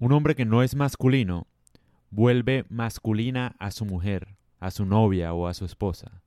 Un 0.00 0.12
hombre 0.12 0.36
que 0.36 0.44
no 0.44 0.62
es 0.62 0.76
masculino 0.76 1.48
vuelve 2.10 2.64
masculina 2.68 3.56
a 3.58 3.72
su 3.72 3.84
mujer, 3.84 4.36
a 4.60 4.70
su 4.70 4.86
novia 4.86 5.34
o 5.34 5.48
a 5.48 5.54
su 5.54 5.64
esposa. 5.64 6.22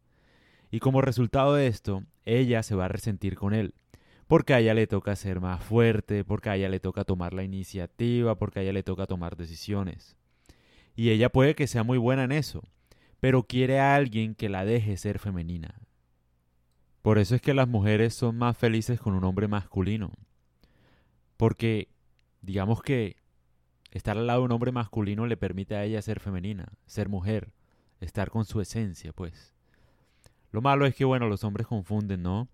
Y 0.71 0.79
como 0.79 1.01
resultado 1.01 1.55
de 1.55 1.67
esto, 1.67 2.03
ella 2.25 2.63
se 2.63 2.75
va 2.75 2.85
a 2.85 2.89
resentir 2.89 3.35
con 3.35 3.53
él, 3.53 3.73
porque 4.27 4.53
a 4.53 4.59
ella 4.59 4.73
le 4.73 4.87
toca 4.87 5.15
ser 5.15 5.39
más 5.39 5.63
fuerte, 5.63 6.25
porque 6.25 6.49
a 6.49 6.57
ella 6.57 6.67
le 6.67 6.81
toca 6.81 7.05
tomar 7.05 7.33
la 7.33 7.43
iniciativa, 7.43 8.35
porque 8.35 8.59
a 8.59 8.63
ella 8.63 8.73
le 8.73 8.83
toca 8.83 9.05
tomar 9.05 9.37
decisiones. 9.37 10.17
Y 10.95 11.09
ella 11.09 11.29
puede 11.29 11.55
que 11.55 11.67
sea 11.67 11.83
muy 11.83 11.97
buena 11.97 12.25
en 12.25 12.33
eso, 12.33 12.63
pero 13.21 13.43
quiere 13.43 13.79
a 13.79 13.95
alguien 13.95 14.35
que 14.35 14.49
la 14.49 14.65
deje 14.65 14.97
ser 14.97 15.17
femenina. 15.17 15.75
Por 17.01 17.19
eso 17.19 17.35
es 17.35 17.41
que 17.41 17.53
las 17.53 17.69
mujeres 17.69 18.13
son 18.13 18.37
más 18.37 18.57
felices 18.57 18.99
con 18.99 19.13
un 19.13 19.23
hombre 19.23 19.47
masculino. 19.47 20.11
Porque, 21.37 21.87
digamos 22.41 22.81
que 22.81 23.20
estar 23.91 24.17
al 24.17 24.27
lado 24.27 24.39
de 24.39 24.45
un 24.45 24.51
hombre 24.51 24.71
masculino 24.71 25.25
le 25.27 25.37
permite 25.37 25.75
a 25.75 25.83
ella 25.83 26.01
ser 26.01 26.19
femenina, 26.19 26.71
ser 26.85 27.09
mujer, 27.09 27.51
estar 27.99 28.29
con 28.29 28.45
su 28.45 28.61
esencia, 28.61 29.13
pues. 29.13 29.53
Lo 30.51 30.61
malo 30.61 30.85
es 30.85 30.95
que, 30.95 31.05
bueno, 31.05 31.27
los 31.27 31.43
hombres 31.43 31.67
confunden, 31.67 32.23
¿no? 32.23 32.49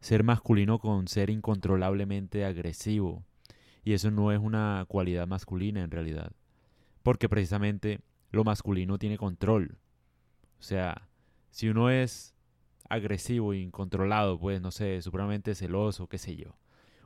Ser 0.00 0.22
masculino 0.22 0.78
con 0.78 1.08
ser 1.08 1.30
incontrolablemente 1.30 2.44
agresivo. 2.44 3.24
Y 3.84 3.94
eso 3.94 4.10
no 4.10 4.32
es 4.32 4.38
una 4.38 4.84
cualidad 4.86 5.26
masculina 5.26 5.82
en 5.82 5.90
realidad. 5.90 6.32
Porque 7.02 7.28
precisamente 7.28 8.00
lo 8.30 8.44
masculino 8.44 8.98
tiene 8.98 9.16
control. 9.16 9.78
O 10.58 10.62
sea, 10.62 11.08
si 11.50 11.68
uno 11.68 11.90
es 11.90 12.34
agresivo 12.88 13.54
incontrolado, 13.54 14.38
pues 14.38 14.60
no 14.60 14.70
sé, 14.70 15.00
supremamente 15.02 15.54
celoso, 15.54 16.08
qué 16.08 16.18
sé 16.18 16.36
yo. 16.36 16.56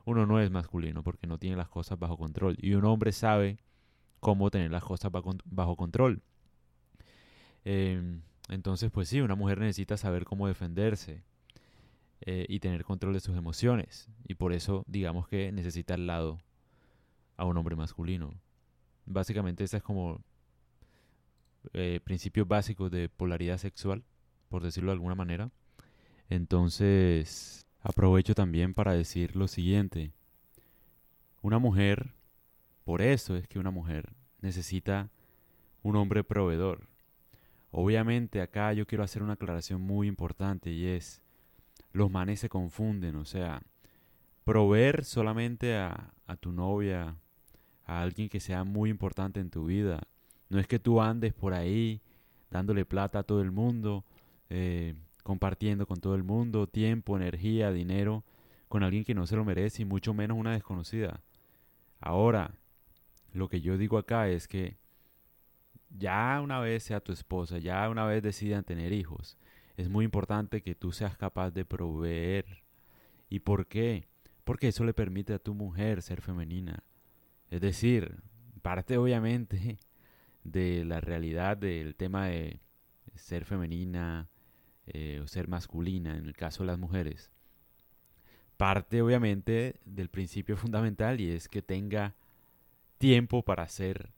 Uno 0.05 0.25
no 0.25 0.41
es 0.41 0.51
masculino 0.51 1.03
porque 1.03 1.27
no 1.27 1.37
tiene 1.37 1.55
las 1.55 1.69
cosas 1.69 1.97
bajo 1.99 2.17
control. 2.17 2.57
Y 2.59 2.73
un 2.73 2.85
hombre 2.85 3.11
sabe 3.13 3.59
cómo 4.23 4.49
tener 4.49 4.71
las 4.71 4.83
cosas 4.83 5.11
bajo, 5.11 5.75
control. 5.75 6.21
Em, 7.65 8.21
entonces, 8.49 8.89
pues 8.89 9.09
sí, 9.09 9.19
una 9.19 9.35
mujer 9.35 9.59
necesita 9.59 9.97
saber 9.97 10.23
cómo 10.23 10.47
defenderse 10.47 11.23
eh, 12.21 12.45
y 12.47 12.59
tener 12.61 12.85
control 12.85 13.13
de 13.13 13.19
sus 13.19 13.37
emociones. 13.37 14.09
Y 14.25 14.35
por 14.35 14.53
eso, 14.53 14.83
digamos 14.87 15.27
que 15.27 15.51
necesita 15.51 15.95
al 15.95 16.07
lado 16.07 16.39
a 17.35 17.45
un 17.45 17.57
hombre 17.57 17.75
masculino. 17.75 18.33
Básicamente, 19.05 19.65
ese 19.65 19.77
es 19.77 19.83
como 19.83 20.21
eh, 21.73 21.99
principios 22.03 22.47
básicos 22.47 22.89
de 22.91 23.09
polaridad 23.09 23.57
sexual, 23.57 24.03
por 24.47 24.63
decirlo 24.63 24.91
de 24.91 24.93
alguna 24.93 25.15
manera. 25.15 25.51
Entonces, 26.29 27.65
aprovecho 27.81 28.35
también 28.35 28.73
para 28.73 28.93
decir 28.93 29.35
lo 29.35 29.49
siguiente. 29.49 30.13
Una 31.41 31.59
mujer, 31.59 32.13
por 32.83 33.01
eso 33.01 33.35
es 33.35 33.47
que 33.47 33.59
una 33.59 33.71
mujer 33.71 34.13
necesita 34.41 35.09
un 35.81 35.95
hombre 35.95 36.23
proveedor. 36.23 36.87
Obviamente 37.71 38.41
acá 38.41 38.73
yo 38.73 38.85
quiero 38.85 39.03
hacer 39.03 39.23
una 39.23 39.33
aclaración 39.33 39.81
muy 39.81 40.07
importante 40.07 40.71
y 40.71 40.85
es, 40.85 41.21
los 41.91 42.11
manes 42.11 42.39
se 42.39 42.49
confunden, 42.49 43.15
o 43.15 43.25
sea, 43.25 43.63
proveer 44.43 45.05
solamente 45.05 45.75
a, 45.75 46.11
tu 46.39 46.51
novia, 46.51 47.15
a 47.85 48.01
alguien 48.01 48.27
que 48.27 48.39
sea 48.39 48.63
muy 48.63 48.89
importante 48.89 49.39
en 49.39 49.49
tu 49.49 49.65
vida. 49.65 50.01
No 50.49 50.59
es 50.59 50.67
que 50.67 50.79
tú 50.79 51.01
andes 51.01 51.33
por 51.33 51.53
ahí 51.53 52.01
dándole 52.49 52.85
plata 52.85 53.19
a 53.19 53.23
todo 53.23 53.41
el 53.41 53.51
mundo, 53.51 54.03
eh, 54.49 54.95
compartiendo 55.23 55.87
con 55.87 55.99
todo 55.99 56.15
el 56.15 56.23
mundo 56.23 56.67
tiempo, 56.67 57.15
energía, 57.15 57.71
dinero, 57.71 58.23
con 58.67 58.83
alguien 58.83 59.03
que 59.03 59.15
no 59.15 59.25
se 59.27 59.35
lo 59.35 59.45
merece 59.45 59.83
y 59.83 59.85
mucho 59.85 60.13
menos 60.13 60.37
una 60.37 60.53
desconocida. 60.53 61.21
Ahora, 61.99 62.55
lo 63.33 63.49
que 63.49 63.61
yo 63.61 63.77
digo 63.77 63.97
acá 63.97 64.29
es 64.29 64.47
que 64.47 64.77
ya 65.89 66.39
una 66.41 66.59
vez 66.59 66.83
sea 66.83 67.01
tu 67.01 67.11
esposa, 67.11 67.57
ya 67.57 67.89
una 67.89 68.05
vez 68.05 68.23
decidan 68.23 68.63
tener 68.63 68.93
hijos, 68.93 69.37
es 69.75 69.89
muy 69.89 70.05
importante 70.05 70.61
que 70.61 70.75
tú 70.75 70.91
seas 70.91 71.17
capaz 71.17 71.51
de 71.51 71.65
proveer. 71.65 72.63
¿Y 73.29 73.39
por 73.39 73.67
qué? 73.67 74.07
Porque 74.43 74.67
eso 74.67 74.83
le 74.83 74.93
permite 74.93 75.33
a 75.33 75.39
tu 75.39 75.53
mujer 75.53 76.01
ser 76.01 76.21
femenina. 76.21 76.83
Es 77.49 77.61
decir, 77.61 78.21
parte 78.61 78.97
obviamente 78.97 79.79
de 80.43 80.85
la 80.85 81.01
realidad 81.01 81.57
del 81.57 81.95
tema 81.95 82.27
de 82.27 82.59
ser 83.15 83.45
femenina, 83.45 84.29
eh, 84.85 85.21
o 85.23 85.27
ser 85.27 85.47
masculina 85.47 86.17
en 86.17 86.25
el 86.25 86.35
caso 86.35 86.63
de 86.63 86.67
las 86.67 86.77
mujeres, 86.77 87.31
parte 88.57 89.01
obviamente 89.01 89.79
del 89.85 90.09
principio 90.09 90.57
fundamental 90.57 91.21
y 91.21 91.31
es 91.31 91.47
que 91.47 91.61
tenga 91.61 92.15
tiempo 93.03 93.43
para 93.43 93.63
hacer 93.63 94.13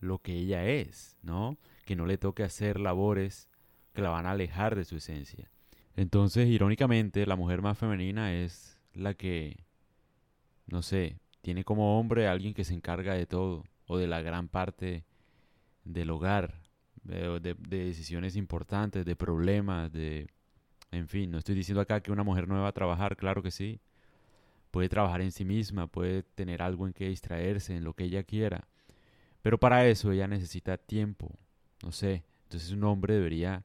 lo 0.00 0.20
que 0.20 0.32
ella 0.32 0.64
es, 0.64 1.18
¿no? 1.20 1.58
Que 1.84 1.96
no 1.96 2.06
le 2.06 2.16
toque 2.16 2.44
hacer 2.44 2.80
labores 2.80 3.50
que 3.92 4.00
la 4.00 4.08
van 4.08 4.24
a 4.24 4.30
alejar 4.30 4.74
de 4.74 4.86
su 4.86 4.96
esencia. 4.96 5.50
Entonces, 5.96 6.48
irónicamente, 6.48 7.26
la 7.26 7.36
mujer 7.36 7.60
más 7.60 7.76
femenina 7.76 8.32
es 8.32 8.80
la 8.94 9.12
que, 9.12 9.66
no 10.66 10.80
sé, 10.80 11.18
tiene 11.42 11.62
como 11.62 12.00
hombre 12.00 12.26
a 12.26 12.32
alguien 12.32 12.54
que 12.54 12.64
se 12.64 12.72
encarga 12.72 13.12
de 13.12 13.26
todo 13.26 13.64
o 13.86 13.98
de 13.98 14.06
la 14.06 14.22
gran 14.22 14.48
parte 14.48 15.04
del 15.84 16.08
hogar, 16.08 16.62
de, 17.02 17.54
decisiones 17.68 18.34
importantes, 18.34 19.04
de 19.04 19.14
problemas, 19.14 19.92
de... 19.92 20.30
En 20.90 21.06
fin, 21.06 21.30
no 21.30 21.36
estoy 21.36 21.54
diciendo 21.54 21.82
acá 21.82 22.00
que 22.00 22.12
una 22.12 22.24
mujer 22.24 22.48
no 22.48 22.62
va 22.62 22.68
a 22.68 22.72
trabajar, 22.72 23.18
claro 23.18 23.42
que 23.42 23.50
sí. 23.50 23.78
Puede 24.76 24.90
trabajar 24.90 25.22
en 25.22 25.32
sí 25.32 25.46
misma, 25.46 25.86
puede 25.86 26.22
tener 26.22 26.60
algo 26.60 26.86
en 26.86 26.92
que 26.92 27.08
distraerse, 27.08 27.74
en 27.74 27.82
lo 27.82 27.94
que 27.94 28.04
ella 28.04 28.24
quiera. 28.24 28.68
Pero 29.40 29.56
para 29.56 29.86
eso 29.86 30.12
ella 30.12 30.28
necesita 30.28 30.76
tiempo, 30.76 31.32
no 31.82 31.92
sé. 31.92 32.24
Entonces 32.42 32.72
un 32.72 32.84
hombre 32.84 33.14
debería 33.14 33.64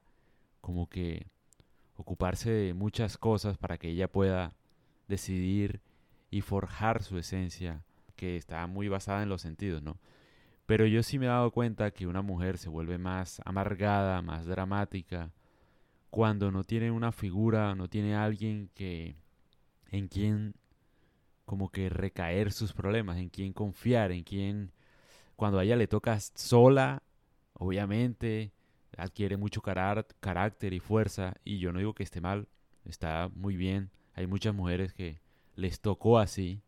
como 0.61 0.87
que 0.87 1.27
ocuparse 1.97 2.49
de 2.49 2.73
muchas 2.73 3.17
cosas 3.17 3.57
para 3.57 3.77
que 3.77 3.89
ella 3.89 4.07
pueda 4.07 4.55
decidir 5.09 5.81
y 6.29 6.39
forjar 6.39 7.03
su 7.03 7.17
esencia, 7.17 7.83
que 8.15 8.37
está 8.37 8.65
muy 8.67 8.87
basada 8.87 9.21
en 9.21 9.27
los 9.27 9.41
sentidos, 9.41 9.83
¿no? 9.83 9.99
Pero 10.65 10.85
yo 10.85 11.03
sí 11.03 11.19
me 11.19 11.25
he 11.25 11.27
dado 11.27 11.51
cuenta 11.51 11.91
que 11.91 12.07
una 12.07 12.21
mujer 12.21 12.57
se 12.57 12.69
vuelve 12.69 12.97
más 12.97 13.41
amargada, 13.43 14.21
más 14.21 14.45
dramática, 14.45 15.33
cuando 16.09 16.51
no 16.51 16.63
tiene 16.63 16.89
una 16.89 17.11
figura, 17.11 17.75
no 17.75 17.89
tiene 17.89 18.15
alguien 18.15 18.69
que 18.73 19.17
en 19.89 20.07
quien 20.07 20.55
como 21.51 21.69
que 21.69 21.89
recaer 21.89 22.53
sus 22.53 22.71
problemas, 22.71 23.17
en 23.17 23.27
quien 23.27 23.51
confiar, 23.51 24.13
en 24.13 24.23
quien 24.23 24.71
cuando 25.35 25.59
a 25.59 25.65
ella 25.65 25.75
le 25.75 25.85
toca 25.85 26.17
sola, 26.17 27.03
obviamente 27.55 28.53
adquiere 28.95 29.35
mucho 29.35 29.61
carácter 29.61 30.71
y 30.71 30.79
fuerza 30.79 31.33
y 31.43 31.59
yo 31.59 31.73
no 31.73 31.79
digo 31.79 31.93
que 31.93 32.03
esté 32.03 32.21
mal, 32.21 32.47
está 32.85 33.29
muy 33.35 33.57
bien. 33.57 33.89
Hay 34.13 34.27
muchas 34.27 34.55
mujeres 34.55 34.93
que 34.93 35.19
les 35.57 35.81
tocó 35.81 36.19
así 36.19 36.61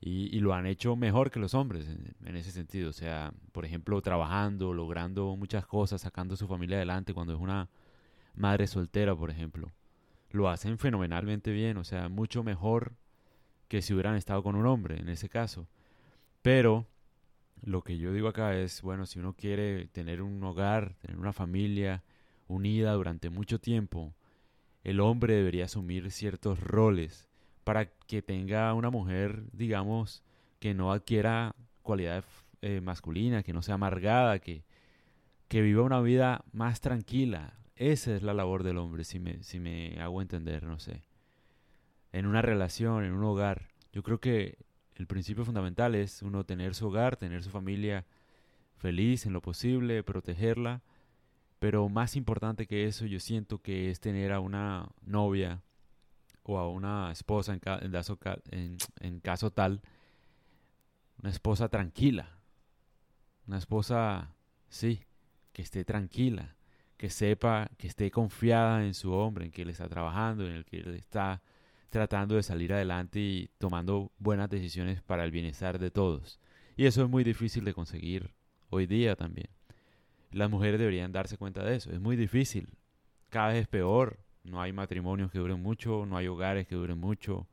y, 0.00 0.40
lo 0.40 0.54
han 0.54 0.64
hecho 0.64 0.96
mejor 0.96 1.30
que 1.30 1.38
los 1.38 1.52
hombres 1.52 1.86
en, 2.24 2.34
ese 2.34 2.50
sentido. 2.50 2.88
O 2.88 2.94
sea, 2.94 3.34
por 3.52 3.66
ejemplo, 3.66 4.00
trabajando, 4.00 4.72
logrando 4.72 5.36
muchas 5.36 5.66
cosas, 5.66 6.00
sacando 6.00 6.32
a 6.32 6.38
su 6.38 6.48
familia 6.48 6.78
adelante 6.78 7.12
cuando 7.12 7.34
es 7.34 7.38
una 7.40 7.68
madre 8.34 8.68
soltera, 8.68 9.14
por 9.14 9.30
ejemplo. 9.30 9.70
Lo 10.30 10.48
hacen 10.48 10.78
fenomenalmente 10.78 11.50
bien, 11.52 11.76
o 11.76 11.84
sea, 11.84 12.08
mucho 12.08 12.42
mejor 12.42 12.94
que 13.68 13.82
si 13.82 13.92
hubieran 13.94 14.16
estado 14.16 14.42
con 14.42 14.56
un 14.56 14.66
hombre 14.66 14.98
en 14.98 15.08
ese 15.08 15.28
caso. 15.28 15.68
Pero 16.42 16.86
lo 17.62 17.82
que 17.82 17.98
yo 17.98 18.12
digo 18.12 18.28
acá 18.28 18.56
es, 18.56 18.82
bueno, 18.82 19.06
si 19.06 19.18
uno 19.18 19.34
quiere 19.34 19.86
tener 19.88 20.22
un 20.22 20.42
hogar, 20.42 20.94
tener 21.00 21.18
una 21.18 21.32
familia 21.32 22.02
unida 22.46 22.92
durante 22.92 23.30
mucho 23.30 23.60
tiempo, 23.60 24.14
el 24.84 25.00
hombre 25.00 25.34
debería 25.34 25.66
asumir 25.66 26.10
ciertos 26.10 26.60
roles 26.60 27.28
para 27.64 27.86
que 27.86 28.22
tenga 28.22 28.72
una 28.72 28.90
mujer, 28.90 29.42
digamos, 29.52 30.22
que 30.60 30.72
no 30.72 30.92
adquiera 30.92 31.54
cualidades 31.82 32.24
eh, 32.62 32.80
masculinas, 32.80 33.44
que 33.44 33.52
no 33.52 33.62
sea 33.62 33.74
amargada, 33.74 34.38
que, 34.38 34.64
que 35.48 35.60
viva 35.60 35.82
una 35.82 36.00
vida 36.00 36.44
más 36.52 36.80
tranquila. 36.80 37.54
Esa 37.76 38.14
es 38.14 38.22
la 38.22 38.34
labor 38.34 38.62
del 38.62 38.78
hombre, 38.78 39.04
si 39.04 39.18
me, 39.20 39.42
si 39.42 39.60
me 39.60 40.00
hago 40.00 40.22
entender, 40.22 40.62
no 40.62 40.78
sé. 40.78 41.02
En 42.12 42.26
una 42.26 42.42
relación, 42.42 43.04
en 43.04 43.12
un 43.12 43.24
hogar. 43.24 43.68
Yo 43.92 44.02
creo 44.02 44.18
que 44.18 44.58
el 44.94 45.06
principio 45.06 45.44
fundamental 45.44 45.94
es 45.94 46.22
uno 46.22 46.44
tener 46.44 46.74
su 46.74 46.88
hogar, 46.88 47.16
tener 47.16 47.42
su 47.42 47.50
familia 47.50 48.04
feliz 48.76 49.26
en 49.26 49.32
lo 49.32 49.40
posible, 49.40 50.02
protegerla. 50.02 50.82
Pero 51.58 51.88
más 51.88 52.16
importante 52.16 52.66
que 52.66 52.86
eso, 52.86 53.06
yo 53.06 53.20
siento 53.20 53.60
que 53.60 53.90
es 53.90 54.00
tener 54.00 54.32
a 54.32 54.40
una 54.40 54.88
novia 55.02 55.62
o 56.44 56.58
a 56.58 56.68
una 56.68 57.12
esposa 57.12 57.52
en, 57.52 59.20
caso 59.20 59.50
tal, 59.50 59.82
una 61.20 61.30
esposa 61.30 61.68
tranquila, 61.68 62.38
una 63.46 63.58
esposa, 63.58 64.30
sí, 64.68 65.04
que 65.52 65.62
esté 65.62 65.84
tranquila, 65.84 66.54
que 66.96 67.10
sepa, 67.10 67.68
que 67.76 67.88
esté 67.88 68.10
confiada 68.10 68.84
en 68.84 68.94
su 68.94 69.12
hombre, 69.12 69.44
en 69.44 69.50
que 69.50 69.62
él 69.62 69.70
está 69.70 69.88
trabajando, 69.88 70.46
en 70.46 70.54
el 70.54 70.64
que 70.64 70.78
él 70.78 70.94
está 70.94 71.42
tratando 71.90 72.36
de 72.36 72.42
salir 72.42 72.72
adelante 72.72 73.20
y 73.20 73.50
tomando 73.58 74.12
buenas 74.18 74.50
decisiones 74.50 75.02
para 75.02 75.24
el 75.24 75.30
bienestar 75.30 75.78
de 75.78 75.90
todos. 75.90 76.40
Y 76.76 76.86
eso 76.86 77.02
es 77.02 77.08
muy 77.08 77.24
difícil 77.24 77.64
de 77.64 77.74
conseguir 77.74 78.34
hoy 78.70 78.86
día 78.86 79.16
también. 79.16 79.48
Las 80.30 80.50
mujeres 80.50 80.78
deberían 80.78 81.12
darse 81.12 81.38
cuenta 81.38 81.64
de 81.64 81.76
eso. 81.76 81.90
Es 81.90 82.00
muy 82.00 82.16
difícil. 82.16 82.68
Cada 83.30 83.48
vez 83.48 83.62
es 83.62 83.68
peor. 83.68 84.18
No 84.44 84.60
hay 84.60 84.72
matrimonios 84.72 85.30
que 85.30 85.38
duren 85.38 85.60
mucho, 85.60 86.06
no 86.06 86.16
hay 86.16 86.28
hogares 86.28 86.66
que 86.66 86.74
duren 86.74 86.98
mucho. 86.98 87.46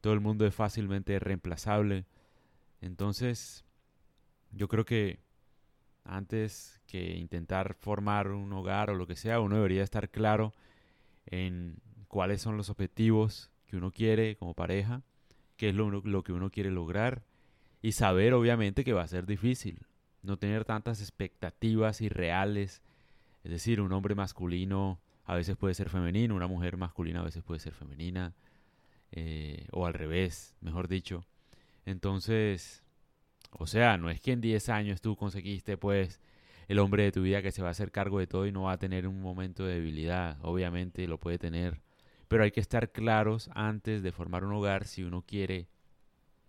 Todo 0.00 0.12
el 0.12 0.20
mundo 0.20 0.46
es 0.46 0.54
fácilmente 0.54 1.18
reemplazable. 1.18 2.04
Entonces, 2.80 3.64
yo 4.52 4.68
creo 4.68 4.84
que 4.84 5.20
antes 6.04 6.80
que 6.86 7.16
intentar 7.16 7.74
formar 7.74 8.30
un 8.30 8.52
hogar 8.52 8.90
o 8.90 8.94
lo 8.94 9.06
que 9.06 9.16
sea, 9.16 9.40
uno 9.40 9.56
debería 9.56 9.82
estar 9.82 10.08
claro 10.08 10.52
en 11.26 11.76
cuáles 12.08 12.40
son 12.40 12.56
los 12.56 12.70
objetivos 12.70 13.50
que 13.66 13.76
uno 13.76 13.90
quiere 13.90 14.36
como 14.36 14.54
pareja, 14.54 15.02
qué 15.56 15.70
es 15.70 15.74
lo, 15.74 15.90
lo, 15.90 16.22
que 16.22 16.32
uno 16.32 16.50
quiere 16.50 16.70
lograr 16.70 17.24
y 17.82 17.92
saber 17.92 18.34
obviamente 18.34 18.84
que 18.84 18.92
va 18.92 19.02
a 19.02 19.08
ser 19.08 19.26
difícil, 19.26 19.80
no 20.22 20.38
tener 20.38 20.64
tantas 20.64 21.00
expectativas 21.00 22.00
irreales, 22.00 22.82
es 23.44 23.50
decir, 23.50 23.80
un 23.80 23.92
hombre 23.92 24.14
masculino 24.14 25.00
a 25.24 25.34
veces 25.34 25.56
puede 25.56 25.74
ser 25.74 25.88
femenino, 25.88 26.34
una 26.34 26.46
mujer 26.46 26.76
masculina 26.76 27.20
a 27.20 27.24
veces 27.24 27.42
puede 27.42 27.60
ser 27.60 27.74
femenina, 27.74 28.34
eh, 29.12 29.66
o 29.72 29.86
al 29.86 29.94
revés, 29.94 30.56
mejor 30.60 30.88
dicho. 30.88 31.24
Entonces, 31.84 32.82
o 33.50 33.66
sea, 33.66 33.96
no 33.96 34.10
es 34.10 34.20
que 34.20 34.32
en 34.32 34.40
10 34.40 34.68
años 34.68 35.00
tú 35.00 35.16
conseguiste 35.16 35.76
pues 35.76 36.20
el 36.68 36.78
hombre 36.78 37.04
de 37.04 37.12
tu 37.12 37.22
vida 37.22 37.42
que 37.42 37.52
se 37.52 37.62
va 37.62 37.68
a 37.68 37.70
hacer 37.70 37.92
cargo 37.92 38.18
de 38.18 38.26
todo 38.26 38.46
y 38.46 38.52
no 38.52 38.62
va 38.62 38.72
a 38.72 38.78
tener 38.78 39.06
un 39.06 39.20
momento 39.20 39.64
de 39.64 39.74
debilidad. 39.74 40.38
Obviamente 40.42 41.06
lo 41.06 41.18
puede 41.18 41.38
tener. 41.38 41.80
Pero 42.28 42.42
hay 42.42 42.50
que 42.50 42.60
estar 42.60 42.90
claros 42.90 43.50
antes 43.54 44.02
de 44.02 44.12
formar 44.12 44.44
un 44.44 44.52
hogar 44.52 44.86
si 44.86 45.04
uno 45.04 45.22
quiere 45.22 45.68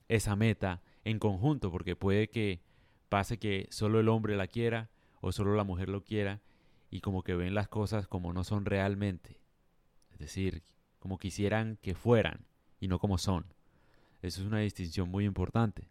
esa 0.07 0.35
meta 0.35 0.81
en 1.03 1.19
conjunto, 1.19 1.71
porque 1.71 1.95
puede 1.95 2.29
que 2.29 2.61
pase 3.09 3.37
que 3.37 3.67
solo 3.69 3.99
el 3.99 4.09
hombre 4.09 4.35
la 4.35 4.47
quiera 4.47 4.89
o 5.21 5.31
solo 5.31 5.55
la 5.55 5.63
mujer 5.63 5.89
lo 5.89 6.03
quiera 6.03 6.41
y 6.89 7.01
como 7.01 7.23
que 7.23 7.35
ven 7.35 7.53
las 7.53 7.67
cosas 7.67 8.07
como 8.07 8.33
no 8.33 8.43
son 8.43 8.65
realmente. 8.65 9.39
Es 10.11 10.19
decir, 10.19 10.63
como 10.99 11.17
quisieran 11.17 11.77
que 11.81 11.95
fueran 11.95 12.45
y 12.79 12.87
no 12.87 12.99
como 12.99 13.17
son. 13.17 13.45
Eso 14.21 14.41
es 14.41 14.47
una 14.47 14.59
distinción 14.59 15.09
muy 15.09 15.25
importante. 15.25 15.89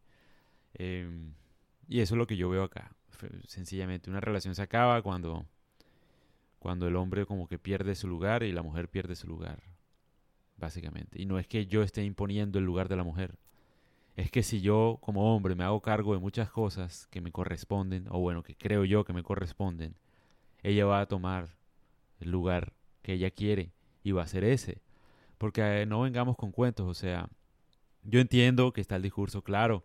Em, 0.74 1.34
y 1.88 2.00
eso 2.00 2.14
es 2.14 2.18
lo 2.18 2.26
que 2.26 2.36
yo 2.36 2.48
veo 2.48 2.64
acá. 2.64 2.92
Sencillamente, 3.46 4.10
una 4.10 4.20
relación 4.20 4.54
se 4.54 4.62
acaba 4.62 5.00
cuando, 5.02 5.46
cuando 6.58 6.86
el 6.86 6.96
hombre 6.96 7.24
como 7.24 7.46
que 7.46 7.58
pierde 7.58 7.94
su 7.94 8.08
lugar 8.08 8.42
y 8.42 8.52
la 8.52 8.62
mujer 8.62 8.88
pierde 8.88 9.14
su 9.14 9.26
lugar. 9.26 9.62
Básicamente. 10.56 11.20
Y 11.20 11.26
no 11.26 11.38
es 11.38 11.46
que 11.46 11.66
yo 11.66 11.82
esté 11.82 12.04
imponiendo 12.04 12.58
el 12.58 12.64
lugar 12.64 12.88
de 12.88 12.96
la 12.96 13.04
mujer. 13.04 13.38
Es 14.16 14.30
que 14.30 14.42
si 14.42 14.62
yo 14.62 14.98
como 15.02 15.34
hombre 15.34 15.54
me 15.54 15.64
hago 15.64 15.82
cargo 15.82 16.14
de 16.14 16.20
muchas 16.20 16.50
cosas 16.50 17.06
que 17.08 17.20
me 17.20 17.32
corresponden, 17.32 18.06
o 18.08 18.18
bueno, 18.18 18.42
que 18.42 18.56
creo 18.56 18.84
yo 18.84 19.04
que 19.04 19.12
me 19.12 19.22
corresponden, 19.22 19.94
ella 20.62 20.86
va 20.86 21.00
a 21.00 21.06
tomar 21.06 21.56
el 22.20 22.30
lugar 22.30 22.72
que 23.02 23.12
ella 23.12 23.30
quiere 23.30 23.72
y 24.02 24.12
va 24.12 24.22
a 24.22 24.26
ser 24.26 24.44
ese. 24.44 24.80
Porque 25.36 25.82
eh, 25.82 25.86
no 25.86 26.00
vengamos 26.00 26.36
con 26.36 26.50
cuentos, 26.50 26.86
o 26.86 26.94
sea, 26.94 27.28
yo 28.04 28.20
entiendo 28.20 28.72
que 28.72 28.80
está 28.80 28.96
el 28.96 29.02
discurso 29.02 29.42
claro, 29.42 29.84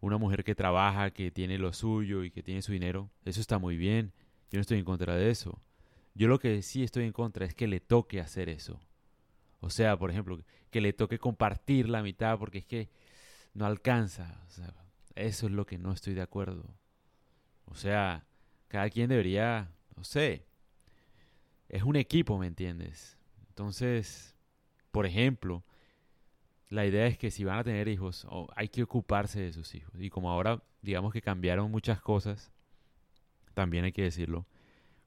una 0.00 0.16
mujer 0.16 0.44
que 0.44 0.54
trabaja, 0.54 1.10
que 1.10 1.30
tiene 1.30 1.58
lo 1.58 1.72
suyo 1.72 2.24
y 2.24 2.30
que 2.30 2.42
tiene 2.42 2.62
su 2.62 2.72
dinero, 2.72 3.10
eso 3.24 3.40
está 3.40 3.58
muy 3.58 3.76
bien. 3.76 4.12
Yo 4.50 4.56
no 4.56 4.60
estoy 4.62 4.78
en 4.78 4.84
contra 4.84 5.16
de 5.16 5.30
eso. 5.30 5.60
Yo 6.14 6.28
lo 6.28 6.38
que 6.38 6.62
sí 6.62 6.82
estoy 6.82 7.04
en 7.04 7.12
contra 7.12 7.44
es 7.44 7.54
que 7.54 7.66
le 7.66 7.80
toque 7.80 8.20
hacer 8.20 8.48
eso. 8.48 8.80
O 9.60 9.70
sea, 9.70 9.96
por 9.96 10.10
ejemplo, 10.10 10.40
que 10.70 10.80
le 10.80 10.92
toque 10.92 11.18
compartir 11.18 11.88
la 11.88 12.02
mitad 12.02 12.38
porque 12.38 12.58
es 12.58 12.64
que 12.64 12.88
no 13.54 13.66
alcanza. 13.66 14.40
O 14.46 14.50
sea, 14.50 14.74
eso 15.14 15.46
es 15.46 15.52
lo 15.52 15.66
que 15.66 15.78
no 15.78 15.92
estoy 15.92 16.14
de 16.14 16.22
acuerdo. 16.22 16.64
O 17.64 17.74
sea, 17.74 18.26
cada 18.68 18.88
quien 18.90 19.08
debería, 19.08 19.70
no 19.96 20.04
sé, 20.04 20.46
es 21.68 21.82
un 21.82 21.96
equipo, 21.96 22.38
¿me 22.38 22.46
entiendes? 22.46 23.18
Entonces, 23.48 24.36
por 24.90 25.06
ejemplo, 25.06 25.64
la 26.68 26.86
idea 26.86 27.06
es 27.06 27.18
que 27.18 27.30
si 27.30 27.44
van 27.44 27.58
a 27.58 27.64
tener 27.64 27.88
hijos, 27.88 28.26
hay 28.54 28.68
que 28.68 28.82
ocuparse 28.82 29.40
de 29.40 29.52
sus 29.52 29.74
hijos. 29.74 29.92
Y 29.98 30.10
como 30.10 30.30
ahora, 30.30 30.62
digamos 30.82 31.12
que 31.12 31.20
cambiaron 31.22 31.70
muchas 31.70 32.00
cosas, 32.00 32.52
también 33.54 33.84
hay 33.84 33.92
que 33.92 34.02
decirlo, 34.02 34.46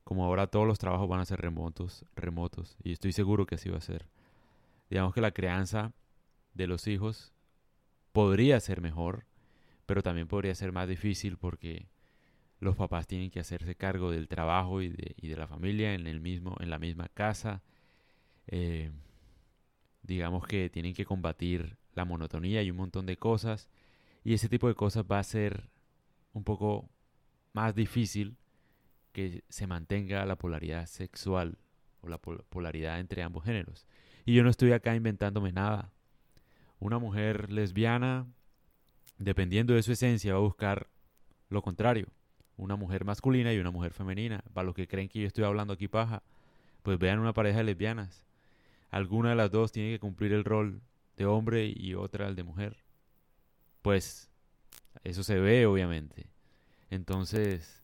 como 0.03 0.25
ahora 0.25 0.47
todos 0.47 0.67
los 0.67 0.79
trabajos 0.79 1.07
van 1.07 1.19
a 1.19 1.25
ser 1.25 1.39
remotos, 1.39 2.05
remotos, 2.15 2.75
y 2.83 2.91
estoy 2.91 3.13
seguro 3.13 3.45
que 3.45 3.55
así 3.55 3.69
va 3.69 3.77
a 3.77 3.81
ser. 3.81 4.07
Digamos 4.91 5.13
que 5.13 5.21
la 5.21 5.31
crianza 5.31 5.93
de 6.53 6.67
los 6.67 6.85
hijos 6.85 7.31
podría 8.11 8.59
ser 8.59 8.81
mejor, 8.81 9.25
pero 9.85 10.03
también 10.03 10.27
podría 10.27 10.53
ser 10.53 10.73
más 10.73 10.85
difícil 10.85 11.37
porque 11.37 11.87
los 12.59 12.75
papás 12.75 13.07
tienen 13.07 13.31
que 13.31 13.39
hacerse 13.39 13.75
cargo 13.75 14.11
del 14.11 14.27
trabajo 14.27 14.81
y 14.81 14.89
de, 14.89 15.15
y 15.15 15.29
de 15.29 15.37
la 15.37 15.47
familia 15.47 15.93
en 15.93 16.07
el 16.07 16.19
mismo, 16.19 16.57
en 16.59 16.69
la 16.69 16.77
misma 16.77 17.07
casa. 17.07 17.63
Eh, 18.47 18.91
digamos 20.03 20.45
que 20.45 20.69
tienen 20.69 20.93
que 20.93 21.05
combatir 21.05 21.77
la 21.95 22.03
monotonía 22.03 22.61
y 22.61 22.69
un 22.69 22.75
montón 22.75 23.05
de 23.05 23.15
cosas. 23.15 23.69
Y 24.25 24.33
ese 24.33 24.49
tipo 24.49 24.67
de 24.67 24.75
cosas 24.75 25.05
va 25.09 25.19
a 25.19 25.23
ser 25.23 25.69
un 26.33 26.43
poco 26.43 26.89
más 27.53 27.73
difícil 27.75 28.35
que 29.13 29.45
se 29.47 29.67
mantenga 29.67 30.25
la 30.25 30.35
polaridad 30.35 30.85
sexual 30.85 31.57
o 32.01 32.09
la 32.09 32.17
polaridad 32.17 32.99
entre 32.99 33.23
ambos 33.23 33.45
géneros. 33.45 33.87
Y 34.25 34.33
yo 34.33 34.43
no 34.43 34.49
estoy 34.49 34.71
acá 34.71 34.95
inventándome 34.95 35.51
nada. 35.51 35.91
Una 36.79 36.99
mujer 36.99 37.51
lesbiana, 37.51 38.27
dependiendo 39.17 39.73
de 39.73 39.83
su 39.83 39.91
esencia, 39.91 40.33
va 40.33 40.39
a 40.39 40.43
buscar 40.43 40.87
lo 41.49 41.61
contrario. 41.61 42.07
Una 42.57 42.75
mujer 42.75 43.05
masculina 43.05 43.53
y 43.53 43.59
una 43.59 43.71
mujer 43.71 43.93
femenina. 43.93 44.43
Para 44.53 44.65
los 44.65 44.75
que 44.75 44.87
creen 44.87 45.09
que 45.09 45.21
yo 45.21 45.27
estoy 45.27 45.43
hablando 45.43 45.73
aquí 45.73 45.87
paja, 45.87 46.23
pues 46.83 46.97
vean 46.99 47.19
una 47.19 47.33
pareja 47.33 47.59
de 47.59 47.65
lesbianas 47.65 48.25
alguna 48.91 49.29
de 49.29 49.35
las 49.35 49.49
dos 49.49 49.71
tiene 49.71 49.91
que 49.91 49.99
cumplir 49.99 50.33
el 50.33 50.43
rol 50.43 50.81
de 51.17 51.25
hombre 51.25 51.73
y 51.75 51.95
otra 51.95 52.27
el 52.27 52.35
de 52.35 52.43
mujer. 52.43 52.77
Pues 53.81 54.29
eso 55.03 55.23
se 55.23 55.39
ve 55.39 55.65
obviamente. 55.65 56.27
Entonces, 56.89 57.81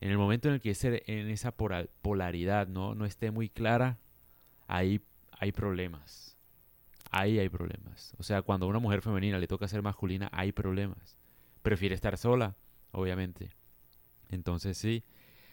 en 0.00 0.10
el 0.10 0.18
momento 0.18 0.48
en 0.48 0.54
el 0.54 0.60
que 0.60 0.70
ese, 0.70 1.02
en 1.06 1.28
esa 1.28 1.52
polaridad 1.52 2.68
¿no? 2.68 2.94
no 2.94 3.04
esté 3.04 3.32
muy 3.32 3.48
clara, 3.48 3.98
ahí 4.68 5.00
hay 5.44 5.52
problemas. 5.52 6.38
Ahí 7.10 7.38
hay 7.38 7.50
problemas. 7.50 8.14
O 8.16 8.22
sea, 8.22 8.40
cuando 8.40 8.64
a 8.64 8.68
una 8.70 8.78
mujer 8.78 9.02
femenina 9.02 9.38
le 9.38 9.46
toca 9.46 9.68
ser 9.68 9.82
masculina, 9.82 10.30
hay 10.32 10.52
problemas. 10.52 11.18
Prefiere 11.62 11.94
estar 11.94 12.16
sola, 12.16 12.56
obviamente. 12.92 13.50
Entonces 14.30 14.78
sí, 14.78 15.04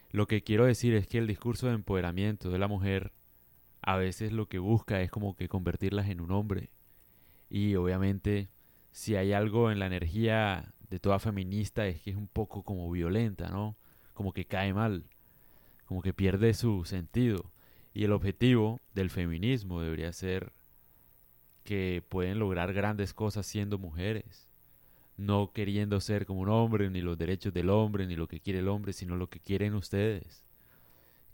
lo 0.09 0.27
que 0.27 0.43
quiero 0.43 0.65
decir 0.65 0.93
es 0.93 1.07
que 1.07 1.17
el 1.17 1.27
discurso 1.27 1.67
de 1.67 1.73
empoderamiento 1.73 2.49
de 2.49 2.57
la 2.57 2.69
mujer 2.69 3.11
a 3.81 3.97
veces 3.97 4.31
lo 4.31 4.47
que 4.47 4.59
busca 4.59 5.01
es 5.01 5.11
como 5.11 5.35
que 5.35 5.49
convertirlas 5.49 6.07
en 6.07 6.21
un 6.21 6.31
hombre. 6.31 6.69
Y 7.49 7.75
obviamente 7.75 8.47
si 8.91 9.17
hay 9.17 9.33
algo 9.33 9.71
en 9.71 9.79
la 9.79 9.87
energía 9.87 10.73
de 10.89 10.99
toda 10.99 11.19
feminista 11.19 11.85
es 11.85 12.01
que 12.01 12.11
es 12.11 12.15
un 12.15 12.29
poco 12.29 12.63
como 12.63 12.89
violenta, 12.89 13.49
¿no? 13.49 13.75
Como 14.13 14.31
que 14.31 14.45
cae 14.45 14.73
mal, 14.73 15.03
como 15.85 16.01
que 16.01 16.13
pierde 16.13 16.53
su 16.53 16.85
sentido. 16.85 17.51
Y 17.93 18.05
el 18.05 18.11
objetivo 18.11 18.79
del 18.93 19.09
feminismo 19.09 19.81
debería 19.81 20.13
ser 20.13 20.51
que 21.63 22.03
pueden 22.07 22.39
lograr 22.39 22.73
grandes 22.73 23.13
cosas 23.13 23.45
siendo 23.45 23.77
mujeres, 23.77 24.47
no 25.17 25.51
queriendo 25.51 25.99
ser 25.99 26.25
como 26.25 26.41
un 26.41 26.49
hombre, 26.49 26.89
ni 26.89 27.01
los 27.01 27.17
derechos 27.17 27.53
del 27.53 27.69
hombre, 27.69 28.07
ni 28.07 28.15
lo 28.15 28.27
que 28.27 28.39
quiere 28.39 28.59
el 28.59 28.67
hombre, 28.67 28.93
sino 28.93 29.15
lo 29.15 29.29
que 29.29 29.39
quieren 29.39 29.75
ustedes. 29.75 30.43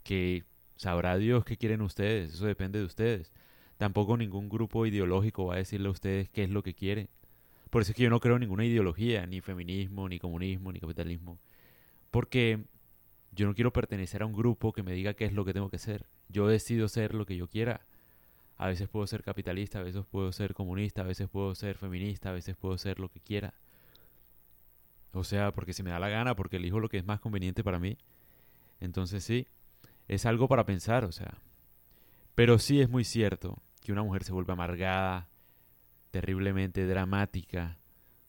Que 0.02 0.44
Sabrá 0.78 1.18
Dios 1.18 1.44
qué 1.44 1.56
quieren 1.56 1.82
ustedes, 1.82 2.34
eso 2.34 2.46
depende 2.46 2.78
de 2.78 2.84
ustedes. 2.84 3.32
Tampoco 3.78 4.16
ningún 4.16 4.48
grupo 4.48 4.86
ideológico 4.86 5.46
va 5.46 5.54
a 5.54 5.58
decirle 5.58 5.88
a 5.88 5.90
ustedes 5.90 6.28
qué 6.30 6.44
es 6.44 6.50
lo 6.50 6.62
que 6.62 6.72
quieren. 6.72 7.08
Por 7.68 7.82
eso 7.82 7.90
es 7.90 7.96
que 7.96 8.04
yo 8.04 8.10
no 8.10 8.20
creo 8.20 8.36
en 8.36 8.40
ninguna 8.42 8.64
ideología, 8.64 9.26
ni 9.26 9.40
feminismo, 9.40 10.08
ni 10.08 10.20
comunismo, 10.20 10.72
ni 10.72 10.78
capitalismo. 10.78 11.40
Porque 12.12 12.60
yo 13.32 13.46
no 13.46 13.54
quiero 13.54 13.72
pertenecer 13.72 14.22
a 14.22 14.26
un 14.26 14.32
grupo 14.32 14.72
que 14.72 14.82
me 14.82 14.92
diga 14.92 15.14
qué 15.14 15.24
es 15.24 15.32
lo 15.32 15.44
que 15.44 15.52
tengo 15.52 15.70
que 15.70 15.78
ser. 15.78 16.06
Yo 16.28 16.48
decido 16.48 16.88
ser 16.88 17.14
lo 17.14 17.26
que 17.26 17.36
yo 17.36 17.48
quiera. 17.48 17.82
A 18.56 18.66
veces 18.66 18.88
puedo 18.88 19.06
ser 19.06 19.22
capitalista, 19.22 19.78
a 19.78 19.82
veces 19.82 20.04
puedo 20.10 20.32
ser 20.32 20.54
comunista, 20.54 21.02
a 21.02 21.04
veces 21.04 21.28
puedo 21.28 21.54
ser 21.54 21.78
feminista, 21.78 22.30
a 22.30 22.32
veces 22.32 22.56
puedo 22.56 22.76
ser 22.78 22.98
lo 22.98 23.08
que 23.08 23.20
quiera. 23.20 23.54
O 25.12 25.24
sea, 25.24 25.52
porque 25.52 25.72
si 25.72 25.82
me 25.82 25.90
da 25.90 25.98
la 25.98 26.08
gana, 26.08 26.34
porque 26.34 26.56
elijo 26.56 26.80
lo 26.80 26.88
que 26.88 26.98
es 26.98 27.04
más 27.04 27.20
conveniente 27.20 27.62
para 27.62 27.78
mí. 27.78 27.96
Entonces 28.80 29.24
sí, 29.24 29.46
es 30.08 30.26
algo 30.26 30.48
para 30.48 30.66
pensar, 30.66 31.04
o 31.04 31.12
sea. 31.12 31.38
Pero 32.34 32.58
sí 32.58 32.80
es 32.80 32.88
muy 32.88 33.04
cierto 33.04 33.58
que 33.82 33.92
una 33.92 34.02
mujer 34.02 34.24
se 34.24 34.32
vuelve 34.32 34.52
amargada, 34.52 35.28
terriblemente 36.10 36.86
dramática, 36.86 37.78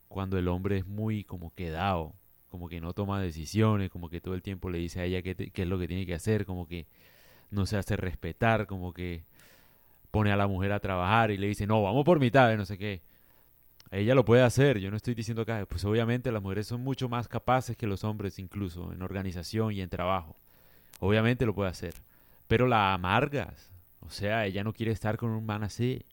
cuando 0.07 0.37
el 0.37 0.47
hombre 0.47 0.77
es 0.77 0.87
muy 0.87 1.23
como 1.23 1.53
quedado, 1.53 2.15
como 2.49 2.67
que 2.69 2.81
no 2.81 2.93
toma 2.93 3.21
decisiones, 3.21 3.89
como 3.89 4.09
que 4.09 4.21
todo 4.21 4.33
el 4.33 4.41
tiempo 4.41 4.69
le 4.69 4.79
dice 4.79 5.01
a 5.01 5.05
ella 5.05 5.21
qué, 5.21 5.35
qué 5.35 5.61
es 5.61 5.67
lo 5.67 5.79
que 5.79 5.87
tiene 5.87 6.05
que 6.05 6.13
hacer, 6.13 6.45
como 6.45 6.67
que 6.67 6.85
no 7.51 7.65
se 7.65 7.77
hace 7.77 7.95
respetar, 7.95 8.67
como 8.67 8.93
que 8.93 9.23
pone 10.11 10.31
a 10.31 10.35
la 10.35 10.47
mujer 10.47 10.71
a 10.71 10.79
trabajar 10.79 11.31
y 11.31 11.37
le 11.37 11.47
dice, 11.47 11.67
no, 11.67 11.81
vamos 11.83 12.03
por 12.05 12.19
mitad, 12.19 12.55
no 12.57 12.65
sé 12.65 12.77
qué. 12.77 13.01
Ella 13.91 14.13
lo 14.13 14.23
puede 14.23 14.43
hacer, 14.43 14.79
yo 14.79 14.91
no 14.91 14.97
estoy 14.97 15.15
diciendo 15.15 15.45
que, 15.45 15.65
pues 15.67 15.83
obviamente 15.85 16.31
las 16.31 16.41
mujeres 16.43 16.67
son 16.67 16.81
mucho 16.81 17.09
más 17.09 17.27
capaces 17.27 17.75
que 17.75 17.87
los 17.87 18.03
hombres 18.03 18.37
incluso 18.37 18.93
en 18.93 19.01
organización 19.01 19.71
y 19.73 19.81
en 19.81 19.89
trabajo. 19.89 20.35
Obviamente 20.99 21.45
lo 21.45 21.55
puede 21.55 21.69
hacer, 21.69 21.95
pero 22.47 22.67
la 22.67 22.93
amargas. 22.93 23.71
O 24.01 24.09
sea, 24.11 24.45
ella 24.45 24.63
no 24.63 24.73
quiere 24.73 24.91
estar 24.91 25.17
con 25.17 25.29
un 25.29 25.45
man 25.45 25.63
así. 25.63 26.03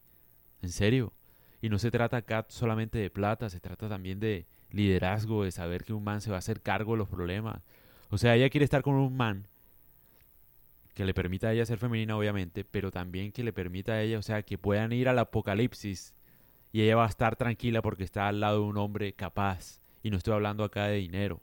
En 0.61 0.69
serio. 0.69 1.13
Y 1.61 1.69
no 1.69 1.79
se 1.79 1.91
trata 1.91 2.17
acá 2.17 2.45
solamente 2.49 2.97
de 2.97 3.09
plata, 3.09 3.49
se 3.49 3.59
trata 3.59 3.89
también 3.89 4.19
de 4.19 4.45
liderazgo, 4.71 5.43
de 5.43 5.51
saber 5.51 5.83
que 5.83 5.93
un 5.93 6.03
man 6.03 6.21
se 6.21 6.29
va 6.29 6.37
a 6.37 6.39
hacer 6.39 6.61
cargo 6.61 6.93
de 6.93 6.99
los 6.99 7.09
problemas. 7.09 7.61
O 8.09 8.17
sea, 8.17 8.35
ella 8.35 8.49
quiere 8.49 8.65
estar 8.65 8.81
con 8.81 8.95
un 8.95 9.15
man 9.15 9.47
que 10.93 11.05
le 11.05 11.13
permita 11.13 11.49
a 11.49 11.53
ella 11.53 11.65
ser 11.65 11.77
femenina, 11.77 12.17
obviamente, 12.17 12.63
pero 12.63 12.91
también 12.91 13.31
que 13.31 13.43
le 13.43 13.53
permita 13.53 13.93
a 13.93 14.01
ella, 14.01 14.17
o 14.17 14.23
sea, 14.23 14.41
que 14.41 14.57
puedan 14.57 14.91
ir 14.93 15.07
al 15.07 15.19
apocalipsis 15.19 16.13
y 16.71 16.81
ella 16.81 16.95
va 16.95 17.05
a 17.05 17.09
estar 17.09 17.35
tranquila 17.35 17.81
porque 17.81 18.03
está 18.03 18.27
al 18.27 18.39
lado 18.39 18.61
de 18.61 18.65
un 18.65 18.77
hombre 18.77 19.13
capaz. 19.13 19.79
Y 20.01 20.09
no 20.09 20.17
estoy 20.17 20.33
hablando 20.33 20.63
acá 20.63 20.87
de 20.87 20.97
dinero, 20.97 21.39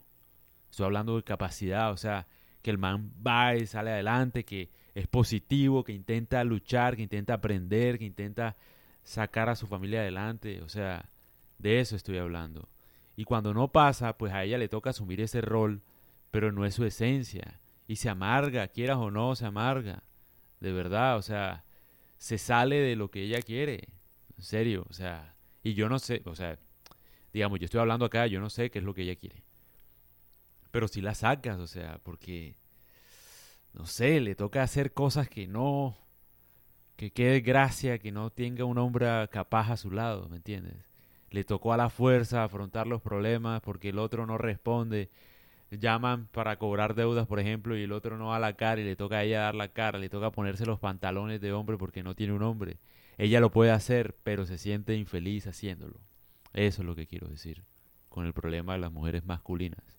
estoy 0.71 0.87
hablando 0.87 1.17
de 1.17 1.23
capacidad, 1.23 1.93
o 1.93 1.97
sea, 1.97 2.27
que 2.63 2.71
el 2.71 2.79
man 2.79 3.13
va 3.25 3.55
y 3.55 3.67
sale 3.67 3.93
adelante, 3.93 4.45
que 4.45 4.71
es 4.95 5.07
positivo, 5.07 5.85
que 5.85 5.93
intenta 5.93 6.43
luchar, 6.45 6.97
que 6.97 7.03
intenta 7.03 7.35
aprender, 7.35 7.99
que 7.99 8.07
intenta 8.07 8.57
sacar 9.05 9.49
a 9.49 9.55
su 9.55 9.67
familia 9.67 10.01
adelante, 10.01 10.63
o 10.63 10.69
sea, 10.69 11.09
de 11.59 11.81
eso 11.81 11.95
estoy 11.95 12.19
hablando. 12.19 12.69
Y 13.17 13.25
cuando 13.25 13.55
no 13.55 13.69
pasa, 13.69 14.17
pues 14.17 14.33
a 14.33 14.45
ella 14.45 14.59
le 14.59 14.69
toca 14.69 14.91
asumir 14.91 15.21
ese 15.21 15.41
rol, 15.41 15.83
pero 16.31 16.53
no 16.53 16.67
es 16.67 16.75
su 16.75 16.85
esencia. 16.85 17.61
Y 17.87 17.97
se 17.97 18.09
amarga, 18.09 18.69
quieras 18.69 18.99
o 18.99 19.11
no, 19.11 19.37
se 19.37 19.47
amarga. 19.47 20.03
De 20.61 20.73
verdad, 20.73 21.17
o 21.17 21.23
sea, 21.23 21.65
se 22.19 22.39
sale 22.39 22.77
de 22.77 22.97
lo 22.97 23.11
que 23.11 23.23
ella 23.23 23.41
quiere. 23.43 23.89
En 24.37 24.43
serio, 24.43 24.87
o 24.89 24.93
sea, 24.93 25.35
y 25.63 25.75
yo 25.75 25.89
no 25.89 25.99
sé, 25.99 26.23
o 26.25 26.35
sea, 26.35 26.59
digamos, 27.33 27.61
yo 27.61 27.67
estoy 27.67 27.81
hablando 27.81 28.05
acá, 28.05 28.27
yo 28.27 28.41
no 28.41 28.51
sé 28.51 28.71
qué 28.71 28.79
es 28.79 28.85
lo 28.85 28.95
que 28.95 29.03
ella 29.03 29.17
quiere. 29.17 29.43
Pero 30.71 30.89
si 30.89 31.01
la 31.01 31.15
sacas, 31.15 31.61
o 31.61 31.67
sea, 31.67 32.01
porque, 32.03 32.57
no 33.75 33.87
sé, 33.87 34.21
le 34.21 34.35
toca 34.35 34.63
hacer 34.63 34.93
cosas 34.93 35.29
que 35.29 35.47
no, 35.47 35.97
que 36.97 37.13
quede 37.13 37.41
gracia, 37.41 37.99
que 37.99 38.11
no 38.11 38.31
tenga 38.31 38.65
un 38.65 38.79
hombre 38.79 39.07
capaz 39.31 39.71
a 39.71 39.77
su 39.77 39.91
lado, 39.91 40.29
¿me 40.29 40.37
entiendes? 40.37 40.75
Le 41.35 41.43
tocó 41.43 41.73
a 41.73 41.77
la 41.77 41.91
fuerza 41.91 42.45
afrontar 42.45 42.87
los 42.87 43.03
problemas 43.03 43.61
porque 43.61 43.89
el 43.89 43.99
otro 43.99 44.25
no 44.25 44.39
responde. 44.39 45.11
Llaman 45.73 46.29
para 46.31 46.61
cobrar 46.61 46.95
deudas, 46.95 47.27
por 47.27 47.41
ejemplo, 47.41 47.77
y 47.77 47.83
el 47.83 47.91
otro 47.91 48.17
no 48.17 48.31
da 48.31 48.39
la 48.39 48.53
cara 48.53 48.81
y 48.81 48.85
le 48.85 48.95
toca 48.95 49.17
a 49.17 49.25
ella 49.25 49.41
dar 49.41 49.57
la 49.57 49.67
cara, 49.67 49.99
le 49.99 50.09
toca 50.09 50.31
ponerse 50.31 50.65
los 50.65 50.79
pantalones 50.79 51.41
de 51.41 51.53
hombre 51.53 51.77
porque 51.77 52.05
no 52.05 52.15
tiene 52.15 52.35
un 52.35 52.45
hombre. 52.45 52.79
Ella 53.19 53.41
lo 53.41 53.51
puede 53.51 53.73
hacer, 53.73 54.15
pero 54.23 54.47
se 54.47 54.59
siente 54.59 54.95
infeliz 54.95 55.49
haciéndolo. 55.49 55.97
Eso 56.53 56.83
es 56.83 56.87
lo 56.87 56.95
que 56.95 57.09
quiero 57.09 57.27
decir 57.27 57.65
con 58.09 58.27
el 58.27 58.33
problema 58.33 58.75
de 58.75 58.79
las 58.79 58.93
mujeres 58.93 59.25
masculinas. 59.25 59.94